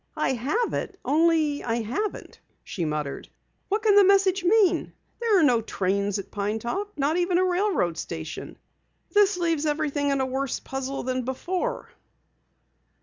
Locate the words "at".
6.17-6.31